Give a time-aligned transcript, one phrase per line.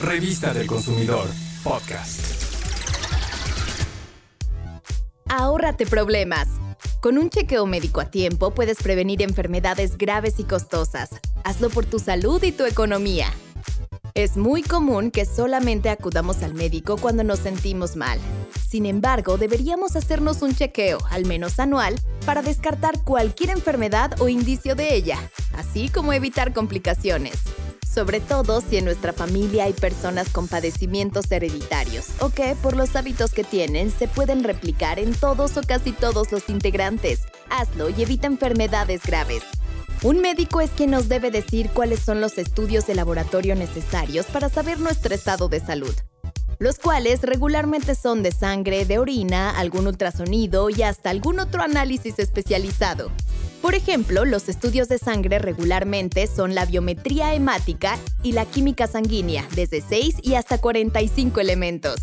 [0.00, 1.28] Revista del Consumidor,
[1.62, 2.20] podcast.
[5.28, 6.48] Ahórrate problemas.
[7.02, 11.10] Con un chequeo médico a tiempo puedes prevenir enfermedades graves y costosas.
[11.44, 13.30] Hazlo por tu salud y tu economía.
[14.14, 18.18] Es muy común que solamente acudamos al médico cuando nos sentimos mal.
[18.66, 21.94] Sin embargo, deberíamos hacernos un chequeo, al menos anual,
[22.24, 25.18] para descartar cualquier enfermedad o indicio de ella,
[25.52, 27.38] así como evitar complicaciones
[27.92, 32.94] sobre todo si en nuestra familia hay personas con padecimientos hereditarios o que, por los
[32.94, 37.22] hábitos que tienen, se pueden replicar en todos o casi todos los integrantes.
[37.48, 39.42] Hazlo y evita enfermedades graves.
[40.02, 44.48] Un médico es quien nos debe decir cuáles son los estudios de laboratorio necesarios para
[44.48, 45.94] saber nuestro estado de salud,
[46.58, 52.18] los cuales regularmente son de sangre, de orina, algún ultrasonido y hasta algún otro análisis
[52.18, 53.10] especializado.
[53.62, 59.46] Por ejemplo, los estudios de sangre regularmente son la biometría hemática y la química sanguínea,
[59.54, 62.00] desde 6 y hasta 45 elementos.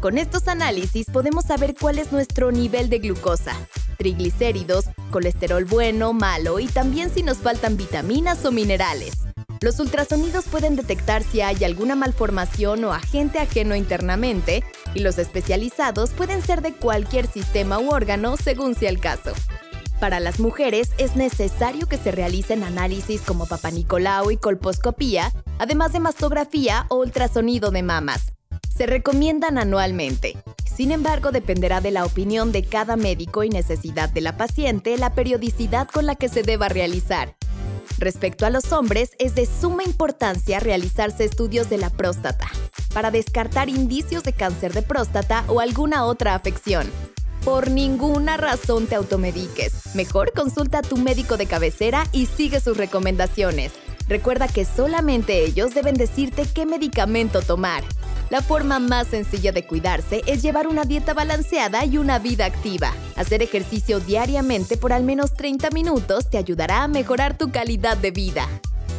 [0.00, 3.56] Con estos análisis podemos saber cuál es nuestro nivel de glucosa,
[3.96, 9.14] triglicéridos, colesterol bueno, malo y también si nos faltan vitaminas o minerales.
[9.62, 14.64] Los ultrasonidos pueden detectar si hay alguna malformación o agente ajeno internamente,
[14.94, 19.32] y los especializados pueden ser de cualquier sistema u órgano según sea el caso.
[20.00, 26.00] Para las mujeres es necesario que se realicen análisis como papanicolau y colposcopía, además de
[26.00, 28.32] mastografía o ultrasonido de mamas.
[28.74, 30.42] Se recomiendan anualmente.
[30.64, 35.14] Sin embargo, dependerá de la opinión de cada médico y necesidad de la paciente la
[35.14, 37.36] periodicidad con la que se deba realizar.
[37.98, 42.50] Respecto a los hombres, es de suma importancia realizarse estudios de la próstata
[42.94, 46.90] para descartar indicios de cáncer de próstata o alguna otra afección.
[47.44, 49.94] Por ninguna razón te automediques.
[49.94, 53.72] Mejor consulta a tu médico de cabecera y sigue sus recomendaciones.
[54.08, 57.82] Recuerda que solamente ellos deben decirte qué medicamento tomar.
[58.28, 62.92] La forma más sencilla de cuidarse es llevar una dieta balanceada y una vida activa.
[63.16, 68.10] Hacer ejercicio diariamente por al menos 30 minutos te ayudará a mejorar tu calidad de
[68.10, 68.46] vida.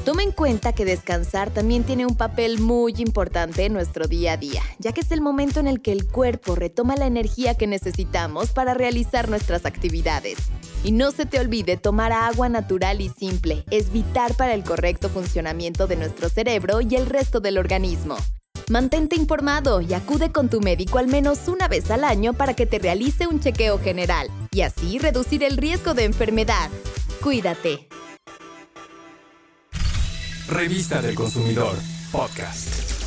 [0.06, 4.38] Toma en cuenta que descansar también tiene un papel muy importante en nuestro día a
[4.38, 7.68] día, ya que es el momento en el que el cuerpo retoma la energía que
[7.68, 10.38] necesitamos para realizar nuestras actividades.
[10.84, 15.08] Y no se te olvide tomar agua natural y simple, es vital para el correcto
[15.08, 18.18] funcionamiento de nuestro cerebro y el resto del organismo.
[18.70, 22.66] Mantente informado y acude con tu médico al menos una vez al año para que
[22.66, 26.72] te realice un chequeo general y así reducir el riesgo de enfermedad.
[27.22, 27.88] Cuídate.
[30.52, 31.78] Revista del Consumidor,
[32.12, 33.01] podcast.